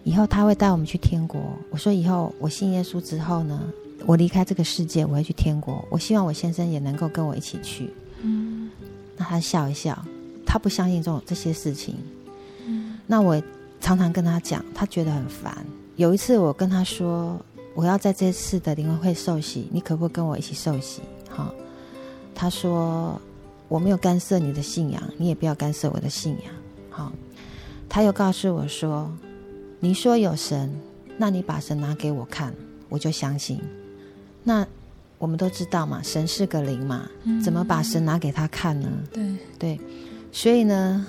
[0.03, 1.39] 以后他会带我们去天国。
[1.69, 3.63] 我说以后我信耶稣之后呢，
[4.05, 5.81] 我离开这个世界，我会去天国。
[5.89, 7.89] 我希望我先生也能够跟我一起去。
[8.23, 8.69] 嗯，
[9.15, 9.97] 那他笑一笑，
[10.45, 11.95] 他不相信这种这些事情。
[12.67, 13.41] 嗯，那我
[13.79, 15.65] 常常跟他讲，他觉得很烦。
[15.95, 17.39] 有一次我跟他说，
[17.75, 21.01] 我要在这次的灵恩会受洗，你可不可以跟我一起受洗？
[21.29, 21.53] 好，
[22.33, 23.21] 他说
[23.67, 26.53] 我没有干涉你的信仰，你也不要干涉我的信仰。
[26.89, 27.11] 好，
[27.89, 29.11] 他又告诉我说，
[29.81, 30.73] 你说有神，
[31.17, 32.53] 那你把神拿给我看，
[32.87, 33.59] 我就相信。
[34.41, 34.65] 那
[35.17, 37.09] 我们都知道嘛，神是个灵嘛，
[37.43, 38.89] 怎么把神拿给他看呢？
[39.11, 39.79] 对对，
[40.31, 41.05] 所以呢，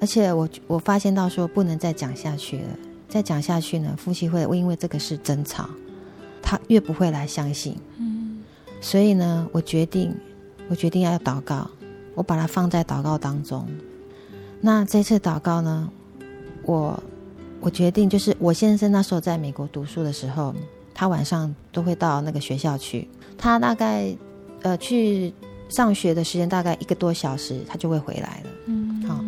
[0.00, 5.68] 而且我我发现到说不能再讲下去了，再讲下去呢，夫妻会因为这个事争吵，
[6.50, 7.76] 他越不会来相信。
[7.98, 8.42] 嗯，
[8.80, 10.12] 所以呢，我决定，
[10.68, 11.70] 我决定要祷告，
[12.16, 13.64] 我把它放在祷告当中。
[14.60, 15.88] 那这次祷告呢，
[16.64, 17.00] 我
[17.60, 20.52] 我决定就是我先生那时候在美国读书的时候。
[20.92, 23.08] 他晚上都会到那个学校去，
[23.38, 24.14] 他大概
[24.60, 25.32] 呃去
[25.70, 28.50] 上学的时间大概一个多小时，他就会回来了。
[28.66, 29.24] 嗯，好，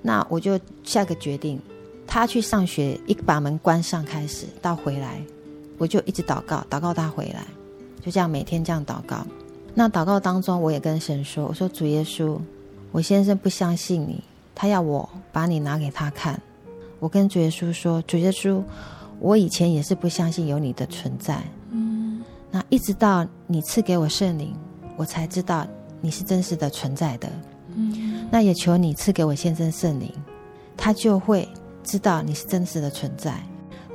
[0.00, 1.60] 那我就下个决定，
[2.06, 5.20] 他去上学一把门关上开始到回来，
[5.82, 7.44] 我就一直祷告，祷告他回来，
[8.00, 9.26] 就这样每天这样祷告。
[9.74, 12.38] 那祷告当中，我也跟神说：“我说主耶稣，
[12.92, 14.22] 我先生不相信你，
[14.54, 16.40] 他要我把你拿给他看。
[17.00, 18.62] 我跟主耶稣说，主耶稣。”
[19.18, 21.40] 我以前也是不相信有你的存在，
[21.70, 24.52] 嗯，那一直到你赐给我圣灵，
[24.96, 25.66] 我才知道
[26.00, 27.28] 你是真实的存在的，
[27.74, 30.12] 嗯，那也求你赐给我先生圣灵，
[30.76, 31.48] 他就会
[31.84, 33.40] 知道你是真实的存在。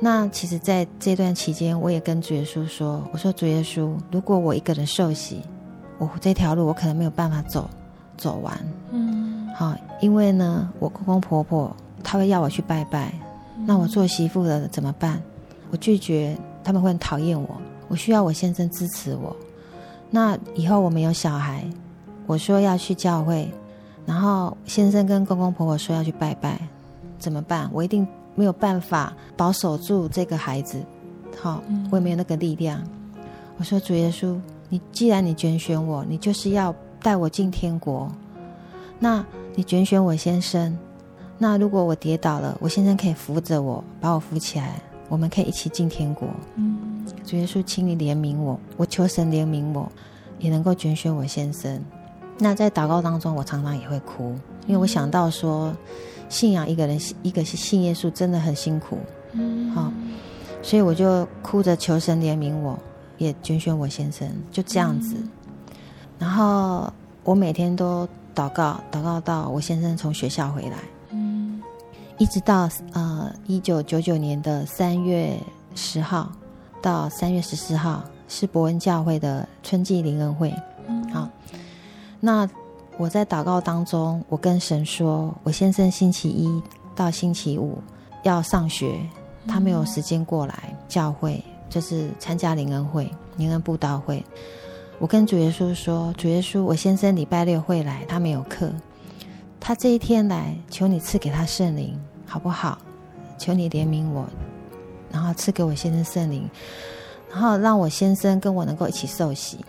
[0.00, 5.42] 那其实，在这段期间，我也跟主耶稣说：“我说主耶稣，如果我一个人受洗，
[5.98, 7.68] 我这条路我可能没有办法走
[8.16, 8.56] 走完，
[8.92, 13.12] 嗯，好，因为呢，我公公婆婆他会要我去拜拜，
[13.66, 15.20] 那我做媳妇的怎么办？
[15.72, 17.48] 我拒绝，他们会很讨厌我。
[17.88, 19.34] 我需要我先生支持我。
[20.10, 21.64] 那以后我们有小孩，
[22.26, 23.50] 我说要去教会，
[24.06, 26.60] 然后先生跟公公婆婆说要去拜拜，
[27.18, 27.68] 怎么办？
[27.72, 28.06] 我一定
[28.38, 30.80] 没有办法保守住这个孩子。
[31.40, 32.80] 好，我也没有那个力量。
[33.56, 36.72] 我说主耶稣，你既然你拣选我，你就是要
[37.02, 38.08] 带我进天国。
[39.00, 39.24] 那
[39.56, 40.78] 你拣选我先生，
[41.36, 46.28] 那如果我跌倒了，我先生可以扶着我，把我扶起来，我们可以一起进天国。
[46.54, 49.90] 嗯，主耶稣，请你怜悯我，我求神怜悯我，
[50.38, 51.84] 也能够拣选我先生。
[52.38, 54.32] 那在祷告当中，我常常也会哭，
[54.68, 55.76] 因为我想到说，
[56.28, 58.98] 信仰一个人，一个是信耶稣，真的很辛苦。
[59.32, 59.92] 嗯，好，
[60.62, 62.78] 所以我就哭着求神怜悯我，
[63.16, 65.16] 也拣选我先生，就这样子。
[65.16, 65.30] 嗯，
[66.18, 66.92] 然后
[67.24, 68.08] 我每天都。
[68.34, 70.76] 祷告，祷告到我先生从学校回来，
[71.10, 71.60] 嗯，
[72.18, 75.36] 一直到呃一九九九年的三月
[75.74, 76.30] 十号
[76.80, 80.54] 到三月十四号是伯恩教会的春季灵恩会，
[80.86, 81.28] 嗯，好，
[82.20, 82.48] 那
[82.98, 86.60] 我在祷告当中，我跟神说，我先生星期一
[86.96, 87.78] 到星期五
[88.24, 88.98] 要上学，
[89.46, 94.22] 他没有时间过来教会，就是参加灵恩会、灵恩布道会。
[94.98, 98.68] 我跟主耶稣说：“主耶稣，我先生礼拜六会来，他没有课。
[99.60, 102.76] 他这一天来，求你赐给他圣灵，好不好？
[103.38, 104.26] 求你怜悯我，
[105.12, 106.50] 然后赐给我先生圣灵，
[107.30, 109.64] 然后让我先生跟我能够一起受洗。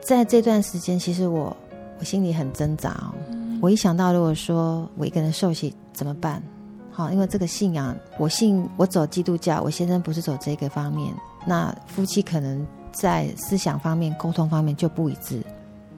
[0.00, 1.56] 在这段时间，其实我
[2.04, 3.14] 我心里很挣扎哦。
[3.62, 6.42] 我一想到，如果说我一个人受洗怎么办？
[6.90, 11.14] 好，因为这个信仰，我信我走基督教，我先生不是走这个方面，
[11.46, 12.64] 那夫妻可能。”
[12.94, 15.42] 在思想方面、沟通方面就不一致，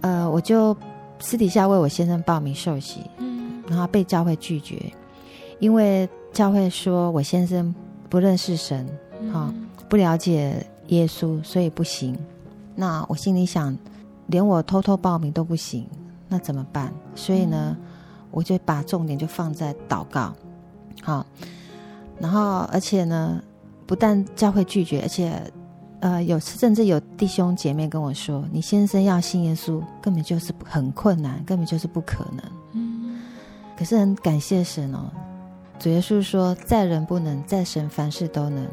[0.01, 0.75] 呃，我就
[1.19, 4.81] 私底下为我先生报名受洗，嗯，然后被教会拒绝，
[5.59, 7.75] 因为教会说我先生
[8.09, 8.87] 不认识神，
[9.31, 12.17] 哈、嗯，不了解耶稣，所以不行。
[12.75, 13.77] 那我心里想，
[14.27, 15.87] 连我偷偷报名都不行，
[16.29, 16.93] 那怎么办？
[17.15, 17.77] 所以呢，
[18.31, 20.33] 我就把重点就放在祷告，
[21.03, 21.27] 好，
[22.19, 23.41] 然后而且呢，
[23.87, 25.43] 不但教会拒绝，而且。
[26.01, 33.23] 呃，有甚至有弟兄姐妹跟我说：“你先生要信耶稣，根本就是很困难，根本就是不可能。”嗯，
[33.79, 35.11] 可是很感谢神哦，
[35.79, 38.69] 主耶稣说：“在人不能，在神凡事都能。”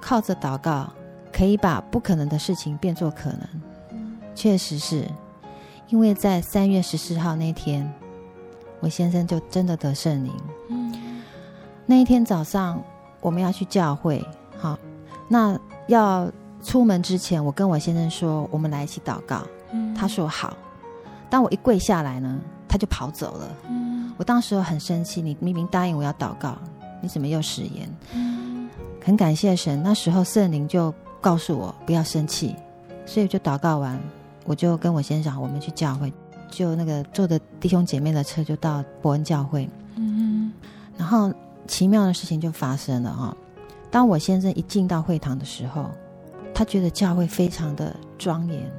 [0.00, 0.88] 靠着祷告，
[1.32, 3.40] 可以把不可能的事情变作可能。
[4.36, 5.10] 确实是，
[5.88, 7.92] 因为在三月十四号那天，
[8.78, 10.32] 我先生就真的得圣灵。
[10.68, 11.22] 嗯，
[11.84, 12.80] 那一天早上
[13.20, 14.24] 我们要去教会，
[14.56, 14.78] 好，
[15.26, 15.58] 那。
[15.88, 16.28] 要
[16.64, 20.56] 出门之前，我跟我先生说：“我们来一起祷告。”嗯，他说好。
[21.30, 23.48] 当我一跪下来呢，他就跑走了。
[23.68, 26.58] 嗯，我当时很生气，你明明答应我要祷告，
[27.00, 27.88] 你怎么又食言？
[28.14, 28.68] 嗯，
[29.00, 32.56] 很感谢神，那时候圣灵就告诉我不要生气，
[33.06, 33.96] 所以就祷告完，
[34.46, 36.12] 我就跟我先生我们去教会，
[36.48, 39.68] 就那个坐的弟兄姐妹的车就到伯恩教会。
[39.96, 40.52] 嗯，
[40.96, 41.32] 然后
[41.66, 43.36] 奇妙的事情就发生了哈。
[43.90, 45.86] 当我先生一进到会堂的时候，
[46.54, 48.70] 他觉得教会非常的庄严，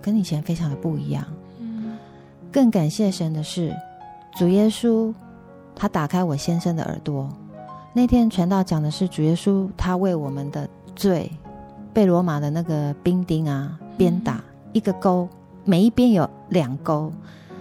[0.00, 1.24] 跟以前非常的不一样。
[1.58, 1.96] 嗯，
[2.50, 3.74] 更感谢神的是，
[4.36, 5.12] 主耶稣
[5.74, 7.28] 他打开我先生的耳朵。
[7.92, 11.30] 那天传道讲的是主耶稣，他为我们的罪
[11.92, 14.40] 被罗马的那个兵丁啊鞭打，
[14.72, 15.28] 一个钩，
[15.64, 17.12] 每一边有两钩，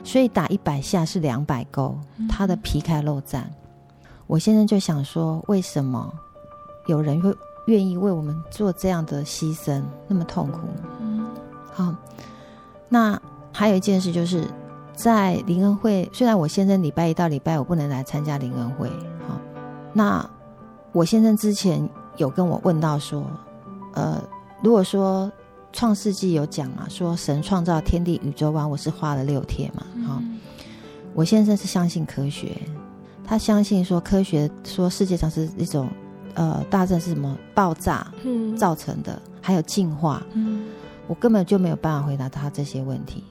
[0.04, 1.98] 所以打一百下是两百钩，
[2.30, 3.44] 他的皮开肉绽。
[4.28, 6.12] 我先生就想说，为什么？
[6.88, 7.36] 有人会
[7.68, 10.60] 愿意为我们做这样的牺牲，那么痛苦。
[11.00, 11.26] 嗯，
[11.72, 11.96] 好。
[12.88, 13.20] 那
[13.52, 14.44] 还有一件事，就是
[14.96, 18.90] 在灵恩会，虽然我先生礼拜一到礼拜我不能来参加灵恩会，
[19.28, 19.40] 好。
[19.94, 20.28] 那
[20.92, 21.88] 我先生之前
[22.18, 23.24] 有跟我问到说，
[23.94, 24.20] 呃，
[24.64, 25.32] 如果说
[25.72, 30.20] 创世纪有讲嘛，说神创造天地宇宙万物是花了六天嘛，好。
[30.22, 30.40] 嗯，
[31.14, 32.58] 我先生是相信科学，
[33.24, 35.90] 他相信说科学说世界上是一种。
[36.36, 38.08] 呃，大战是什么爆炸
[38.56, 39.14] 造成的？
[39.14, 40.68] 嗯、还有进化，嗯，
[41.08, 43.24] 我根本就没有办法回答他这些问题。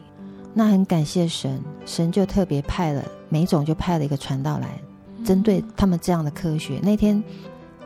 [0.52, 4.82] 那很感谢神，神就特别派了每种就派了一个传道来，
[5.16, 6.80] 嗯、针对他们这样的科学。
[6.82, 7.22] 那天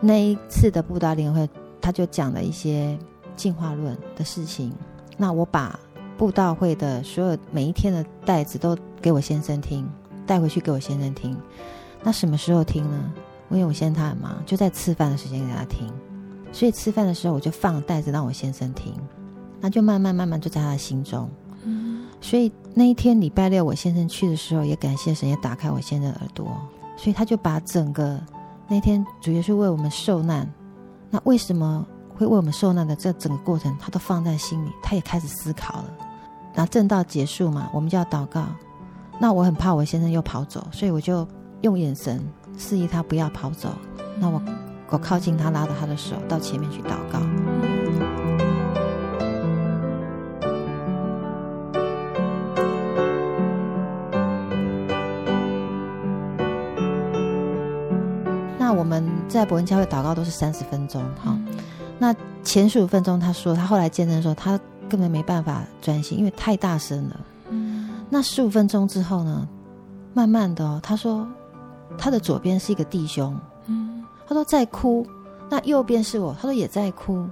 [0.01, 1.49] 那一次的布达联会，
[1.81, 2.99] 他就讲了一些
[3.37, 4.73] 进化论的事情。
[5.17, 5.79] 那我把
[6.17, 9.89] 布道会的所有每一天的袋子都给我先生听，
[10.27, 11.37] 带回去给我先生听。
[12.03, 13.13] 那什么时候听呢？
[13.51, 15.87] 因为我先生他很忙，就在吃饭的时间给他听，
[16.53, 18.95] 所以吃饭的时候我就放袋子让我先生听，
[19.61, 21.29] 那就慢慢慢慢就在他的心中。
[21.65, 26.47] 嗯，所以那一天礼拜六我先生去的时候，也感谢神，也打开我先生的耳朵，
[26.97, 28.19] 所以他就把整个
[28.69, 30.51] 那天主耶稣为我们受难，
[31.11, 31.87] 那为什么
[32.23, 35.85] 会为我们受难的这整个过程，他都放在心里，他也开始思考了。
[36.55, 38.47] 那正道结束嘛，我们就要祷告。
[39.19, 41.27] 那我很怕我先生又跑走，所以我就
[41.63, 42.25] 用眼神
[42.57, 43.71] 示意他不要跑走。
[44.21, 44.41] 那我
[44.89, 47.19] 我靠近他，拉着他的手到前面去祷告。
[58.59, 61.37] 那我们在博恩教会祷告都是三十分钟，哈。
[62.03, 67.21] 那前十五分钟，他说他后来见证说他根本没办法专心，因为太大声了。
[68.11, 69.49] 那十五分钟之后呢，
[70.13, 71.25] 慢慢的哦，他说
[71.97, 75.07] 他的左边是一个弟兄，嗯，他说在哭，
[75.49, 77.25] 那右边是我，他说也在哭，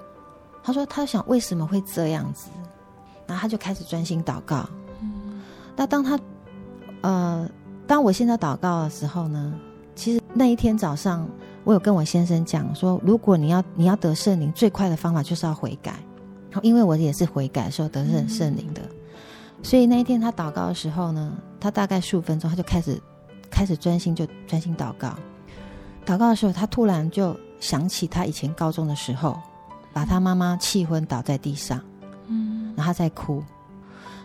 [0.63, 2.49] 他说他想为什么会这样子，
[3.27, 4.65] 然后他就开始专心祷告，
[5.01, 5.43] 嗯，
[5.75, 6.17] 那当他
[7.01, 7.51] 呃，
[7.89, 9.53] 当我现在祷告的时候呢，
[9.97, 11.27] 其实那一天早上
[11.65, 15.95] 我有跟我先生讲说，如果你要你要得圣灵，最快的方法就是要悔改，
[16.63, 18.81] 因为我也是悔改时候得圣圣灵的。
[18.83, 18.97] 嗯
[19.63, 22.99] 所以那一天他祷告的时候呢，他大概十五分钟，他就开始
[23.51, 25.11] 开始专心，就专心祷告。
[26.07, 29.39] 祷告的时候，他突然就想起他以前高中的时候，
[29.93, 31.79] 把他妈妈气昏倒在地上，
[32.27, 33.45] 嗯，然后他在哭。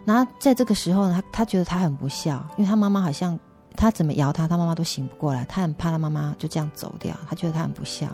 [0.06, 3.38] 然后在这个时候呢，他他觉得他很不孝，因为他妈妈好像
[3.76, 8.08] 他怎么摇他，他妈妈都醒不过来，他很怕他妈妈就这样走掉，他觉得他很不孝，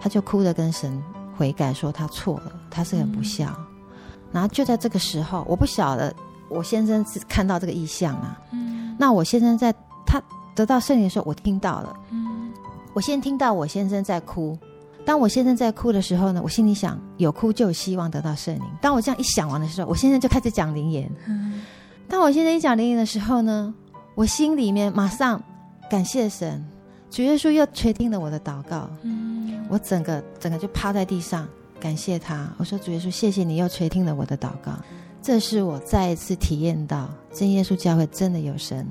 [0.00, 1.02] 他就哭着跟神
[1.36, 3.46] 悔改，说他错了，他是很不孝。
[3.58, 3.66] 嗯、
[4.32, 6.14] 然后就在这个时候，我不晓得。
[6.52, 9.72] 我先生是看到这个意象啊，嗯，那我先生在
[10.04, 10.20] 他
[10.52, 12.50] 得到圣灵的时候，我听到了，嗯，
[12.92, 14.58] 我先听到我先生在哭。
[15.06, 18.64] 当我先生在哭的时候呢，我心里想，有哭就有希望得到圣灵。
[18.82, 21.08] 当我这样一想完的时候，我先生就开始讲灵言。
[21.28, 21.62] 嗯，
[22.08, 23.72] 当我先生一讲灵言的时候呢，
[24.20, 25.42] 我心里面马上
[25.88, 26.62] 感谢神，
[27.10, 28.90] 主耶稣又垂听了我的祷告。
[29.00, 31.48] 嗯，我整个整个就趴在地上
[31.80, 34.72] 感谢他，我说主耶稣，谢谢你又垂听了我的祷告。
[35.22, 38.86] 这是我再一次体验到真耶稣教会真的有神，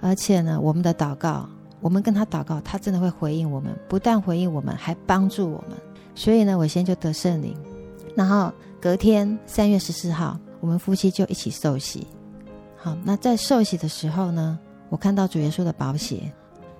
[0.00, 1.48] 而且呢，我们的祷告，
[1.80, 5.76] 我们跟他祷告，他真的会回应我们，不但回应我们，还帮助我们。
[6.14, 7.56] 所以呢，我先就得圣灵，
[8.14, 12.06] 然后隔天三月十四号，我们夫妻就一起受洗。
[12.84, 14.58] 好，那在受洗的时候呢，
[14.90, 16.30] 我看到主耶稣的宝血。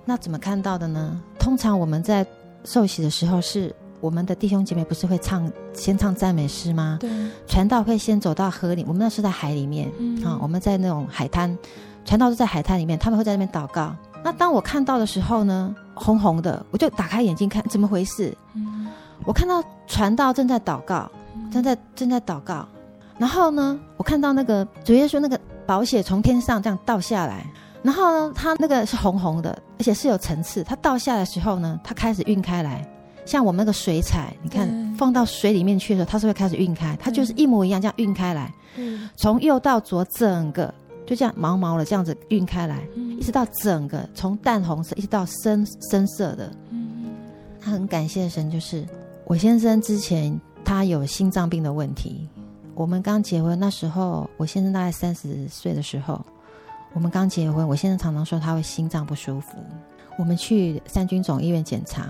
[0.05, 1.19] 那怎么看到的呢？
[1.39, 2.23] 通常我们在
[2.63, 3.75] 受洗的时候是。
[4.01, 6.97] 我们的弟兄姐妹不是会唱先唱赞美诗吗？
[6.99, 7.09] 对，
[7.47, 11.57] 传道会先走到河里，我们那是在海里面，嗯，啊，我们在那种海滩，
[12.03, 13.95] 传道是在海滩里面，他们会在那边祷告。
[14.23, 18.37] 那当我看到的时候呢，红红的，我就打开眼睛看怎么回事。
[18.53, 18.87] 嗯，
[19.23, 21.09] 我看到传道正在祷告，
[21.51, 22.67] 正在正在祷告，
[23.17, 27.45] 然后呢，我看到那个主耶稣那个宝血从天上这样倒下来，
[27.81, 30.63] 然后呢，它那个是红红的，而且是有层次。
[30.63, 32.87] 它倒下来的时候呢，它开始晕开来。
[33.25, 38.53] 像我们那个水彩，你看放到水里面去的时候，它是会开始晕开，它就是一模一样这样晕开来，
[39.15, 40.71] 从右到左整个
[41.07, 42.87] 就这样毛毛的这样子晕开来，
[43.17, 46.51] 一直到整个从淡红色一直到深深色的。
[46.69, 46.85] 嗯
[47.59, 48.85] 他很感谢神，就是
[49.25, 52.29] 我先生之前他有心脏病的问题，
[52.75, 56.23] 我们刚结婚那时候，我先生大概三十岁的时候，
[56.91, 59.57] 我们刚结婚，我先生常常说他会心脏不舒服，
[60.19, 62.05] 我们去三军总医院检查。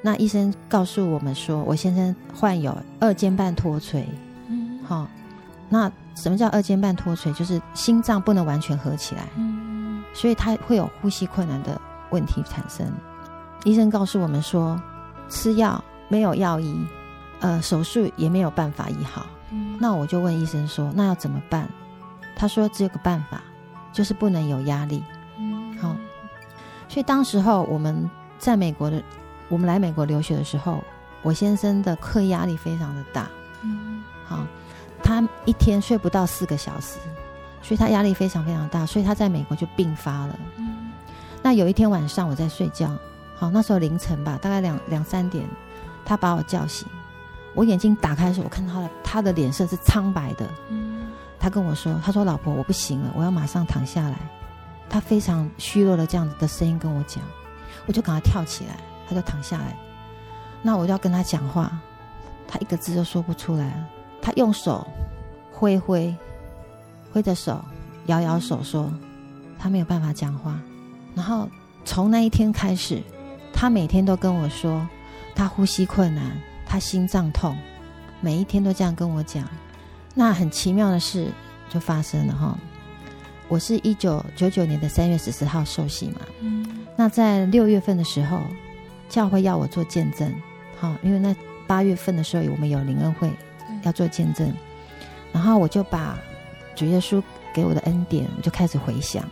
[0.00, 4.08] 那医生告诉我们说，我先生患有二尖瓣脱垂。
[4.48, 5.08] 嗯，好、哦，
[5.68, 7.30] 那什么叫二尖瓣脱垂？
[7.34, 9.28] 就是心脏不能完全合起来。
[9.36, 11.78] 嗯，所以他会有呼吸困难的
[12.08, 12.90] 问题产生。
[13.64, 14.80] 医生告诉我们说，
[15.28, 16.86] 吃药没有药医，
[17.40, 19.26] 呃，手术也没有办法医好。
[19.50, 21.68] 嗯，那我就问医生说，那要怎么办？
[22.36, 23.42] 他说只有个办法，
[23.92, 25.02] 就是不能有压力。
[25.38, 25.96] 嗯，好、哦，
[26.88, 29.02] 所以当时候我们在美国的。
[29.50, 30.84] 我们来美国留学的时候，
[31.22, 33.26] 我先生的课业压力非常的大，
[33.62, 34.46] 嗯，好，
[35.02, 36.98] 他一天睡不到四个小时，
[37.62, 40.38] 所以他压力非常非常大，所以他在美国就病发了。
[40.58, 40.90] 嗯，
[41.42, 42.94] 那有一天晚上我在睡觉，
[43.34, 45.48] 好，那时候凌晨吧，大概两两三点，
[46.04, 46.86] 他把我叫醒，
[47.58, 51.08] 我眼睛打开的时候，我看到他的他的脸色是苍白的，嗯，
[51.40, 54.16] 他跟我说，他说老婆我不行了，我要马上躺下来，
[54.88, 57.20] 他非常虚弱的这样子的声音跟我讲，
[57.86, 58.76] 我就赶快跳起来。
[59.08, 59.74] 他就躺下来，
[60.60, 61.72] 那我就要跟他讲话，
[62.46, 63.72] 他一个字都说不出来。
[64.20, 64.86] 他用手
[65.50, 66.14] 挥挥，
[67.10, 67.64] 挥着手，
[68.04, 68.92] 摇摇手说，
[69.58, 70.60] 他没有办法讲话。
[71.14, 71.48] 然后
[71.86, 73.02] 从那一天开始，
[73.50, 74.86] 他每天都跟我说，
[75.34, 76.38] 他呼吸困难，
[76.68, 77.56] 他心脏痛，
[78.20, 79.48] 每一天都这样跟我讲。
[80.14, 81.28] 那很奇妙的事
[81.70, 82.58] 就发生了哈。
[83.48, 88.42] 我是一九九九年的三月十四号受洗嘛，嗯，那在六月份的时候，
[89.08, 90.30] 教会要我做见证，
[90.78, 91.34] 好，因为那
[91.66, 93.32] 八月份的时候我们有灵恩会
[93.84, 94.52] 要做见证，
[95.32, 96.18] 然后我就把
[96.76, 97.22] 主耶稣
[97.54, 99.26] 给我的恩典，我就开始回想，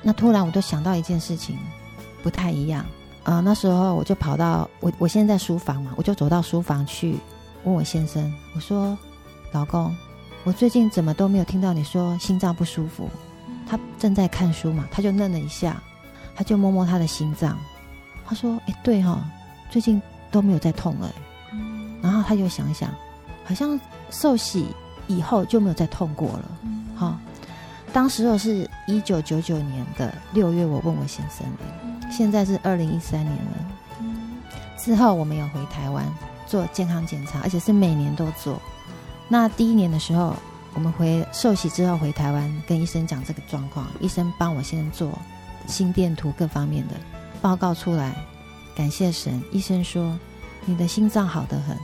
[0.00, 1.58] 那突然我就想到一件事情，
[2.22, 2.86] 不太一样
[3.28, 7.14] 啊，那时候我就跑到我我现在在书房嘛，我就走到书房去
[7.64, 8.96] 问我先生，我说，
[9.52, 9.94] 老公。
[10.44, 13.06] 我最近怎么都没有听到你说心脏不舒服？
[13.68, 15.82] 他正在看书嘛，他就愣了一下，
[16.34, 17.58] 他就摸摸他的心脏，
[18.26, 19.20] 他说：“哎，对哈、哦，
[19.68, 20.00] 最近
[20.30, 21.12] 都没有再痛了。”
[22.00, 22.88] 然后他就想一想，
[23.44, 23.78] 好像
[24.10, 24.68] 受洗
[25.06, 26.50] 以后就没有再痛过了。
[26.94, 27.18] 好、哦，
[27.92, 34.02] 当时候是一九九九年的六月，我问我先生的，现在是二零一三年了。
[34.78, 36.06] 之后我们有回台湾
[36.46, 38.60] 做健康检查，而且是每年都做。
[39.28, 40.34] 那第一年的时候，
[40.72, 45.18] 我们回受洗之后回台湾，跟医生讲这个状况，医生帮我先做
[45.66, 46.94] 心电图各方面的
[47.42, 48.14] 报告出来，
[48.74, 50.18] 感谢神，医生说
[50.64, 51.76] 你的心脏好得很，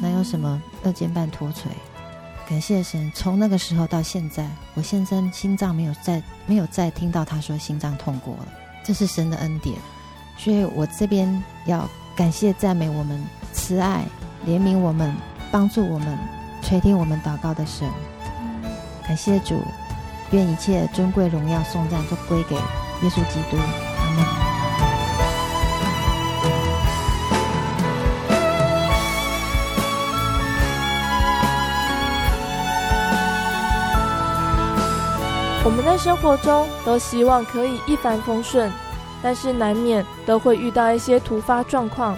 [0.00, 1.70] 哪有什么二尖瓣脱垂？
[2.46, 8.46] 感谢神，从那个时候到现在，我先生心脏没有再没有再听到他说心脏痛过了，
[8.84, 9.76] 这是神的恩典，
[10.36, 14.04] 所以我这边要感谢赞美我们慈爱
[14.46, 15.14] 怜悯我们
[15.50, 16.18] 帮助我们。
[16.62, 17.86] 垂听我们祷告的神，
[19.06, 19.60] 感谢主，
[20.30, 23.58] 愿一切尊贵荣耀颂赞都归给耶稣基督。
[23.58, 24.63] 阿门。
[35.64, 38.70] 我们在生活中都希望可以一帆风顺，
[39.22, 42.14] 但是难免都会遇到一些突发状况，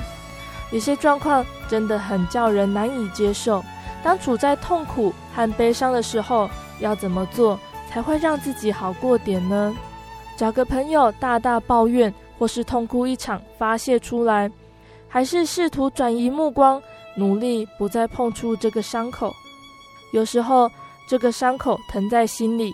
[0.73, 3.65] 有些状况真的很叫人难以接受。
[4.03, 7.57] 当处在痛苦和悲伤的时候，要怎么做
[7.89, 9.73] 才会让自己好过点呢？
[10.37, 14.51] 找个朋友大大抱怨，或是痛哭一场发泄出来，
[15.09, 16.83] 还是试图转移目光，
[17.15, 19.33] 努力不再碰触这个伤口？
[20.13, 20.69] 有时候，
[21.09, 22.73] 这个伤口疼在心里，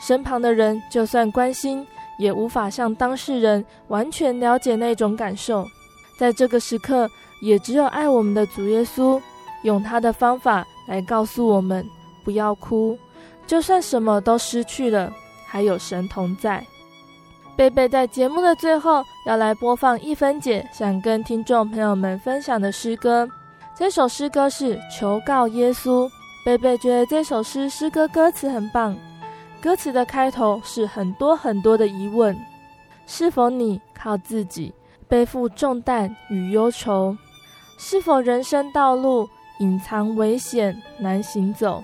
[0.00, 1.86] 身旁的人就算关心，
[2.18, 5.66] 也无法像当事人完全了解那种感受。
[6.18, 7.08] 在这个时刻，
[7.40, 9.20] 也只有爱我们的主耶稣。
[9.64, 11.84] 用他的方法来告诉我们
[12.24, 12.96] 不要哭，
[13.44, 15.12] 就算什么都失去了，
[15.48, 16.64] 还有神同在。
[17.56, 23.28] 贝贝在节目的最后要来播放一分姐想跟听众朋友们分享的诗歌，
[23.76, 26.06] 这首诗歌是《求告耶稣》。
[26.44, 28.96] 贝贝觉得这首诗诗歌歌词很棒，
[29.60, 32.36] 歌词的开头是很多很多的疑问：
[33.06, 34.72] 是否你靠自己
[35.08, 37.16] 背负重担与忧愁？
[37.76, 39.28] 是否人生道路？
[39.58, 41.82] 隐藏危险难行走，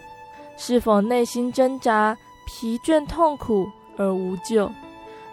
[0.56, 2.16] 是否内心挣扎
[2.46, 3.66] 疲倦痛苦
[3.96, 4.70] 而无救？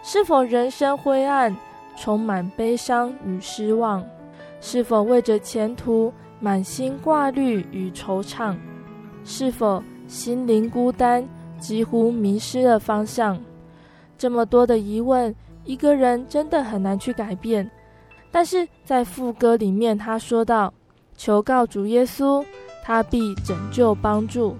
[0.02, 1.56] 是否人生灰暗
[1.96, 4.04] 充满悲伤与失望？
[4.60, 8.56] 是否为着前途满心挂虑与惆怅？
[9.24, 11.24] 是否心灵孤单
[11.62, 13.38] 几乎迷失了方向？
[14.18, 15.32] 这么多的疑问，
[15.64, 17.70] 一个人真的很难去改变。
[18.32, 20.74] 但是在副歌里面，他说道。
[21.16, 22.44] 求告主耶稣，
[22.82, 24.56] 他必拯救帮助。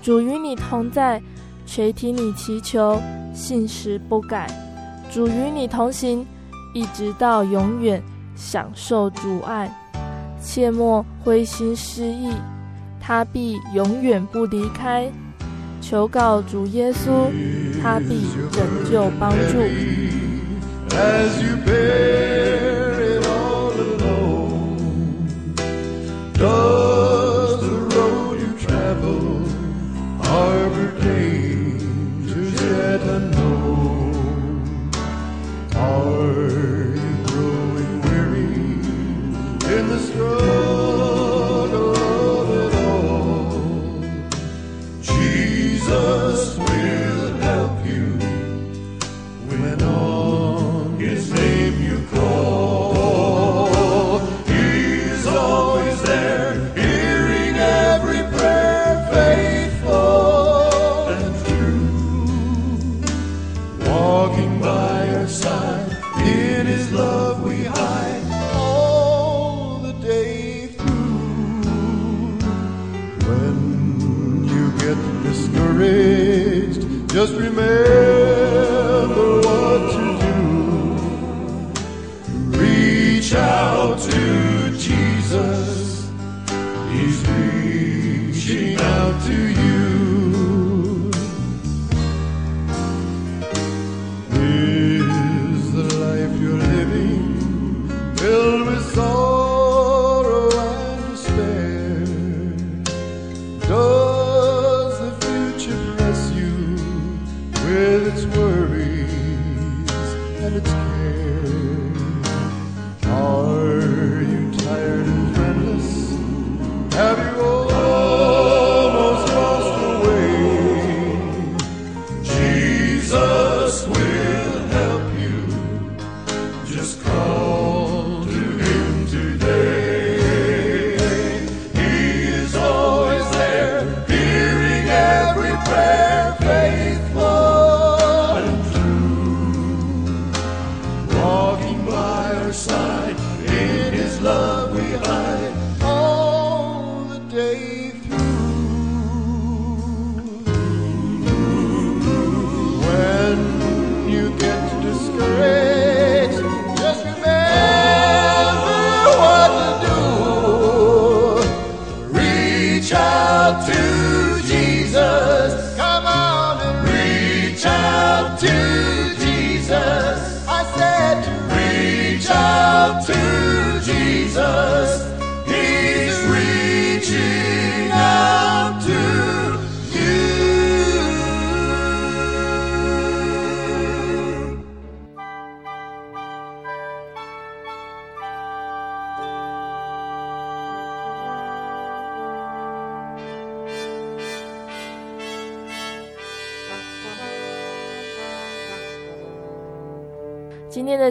[0.00, 1.20] 主与你同在，
[1.66, 2.98] 垂听你祈求，
[3.34, 4.48] 信实不改。
[5.10, 6.24] 主与你同行，
[6.72, 8.02] 一直到永远，
[8.34, 9.70] 享受主爱。
[10.40, 12.32] 切莫灰心失意，
[13.00, 15.10] 他必永远不离开。
[15.80, 17.30] 求告主耶稣
[17.82, 19.58] 他必拯救帮助。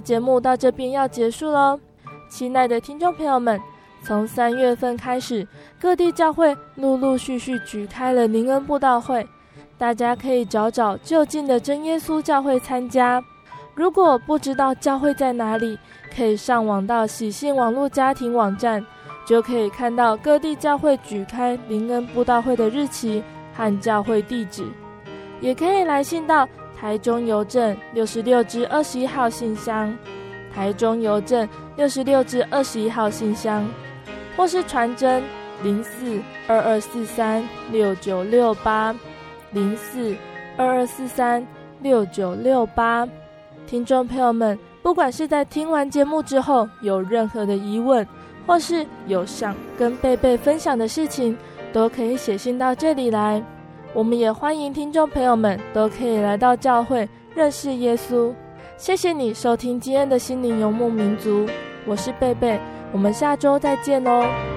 [0.07, 1.77] 节目到这边要结束喽，
[2.29, 3.59] 亲爱的听众朋友们，
[4.01, 5.45] 从三月份开始，
[5.81, 9.27] 各地教会陆陆续续举开了灵恩布道会，
[9.77, 13.21] 大家可以找找就近的真耶稣教会参加。
[13.75, 15.77] 如果不知道教会在哪里，
[16.15, 18.81] 可以上网到喜信网络家庭网站，
[19.25, 23.21] 就可以看到各地教会举开灵恩布道会的日期
[23.53, 24.63] 和教会地址，
[25.41, 26.47] 也可以来信到。
[26.79, 29.97] 台中邮政六十六至二十一号信箱，
[30.53, 33.67] 台中邮政六十六至二十一号信箱，
[34.35, 35.23] 或是传真
[35.63, 38.95] 零四二二四三六九六八
[39.51, 40.15] 零四
[40.55, 41.45] 二二四三
[41.81, 43.07] 六九六八。
[43.65, 48.07] 听众朋友们，不管是在听完节目之后有任何的疑问，
[48.45, 51.35] 或是有想跟贝贝分享的事情，
[51.73, 53.43] 都可以写信到这里来。
[53.93, 58.33] 我们也欢迎听众朋友们都可以来到教会认识耶稣。
[58.77, 61.47] 谢谢你收听今天的心灵游牧民族，
[61.85, 62.59] 我是贝贝，
[62.91, 64.56] 我们下周再见哦。